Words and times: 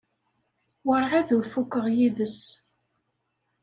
Werɛad 0.87 1.29
ur 1.37 1.45
fukeɣ 1.53 1.85
yid-s. 1.95 2.39